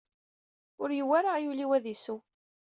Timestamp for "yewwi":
0.93-1.15